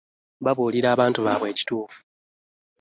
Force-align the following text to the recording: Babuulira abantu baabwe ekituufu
Babuulira 0.45 0.87
abantu 0.95 1.19
baabwe 1.25 1.47
ekituufu 1.53 1.99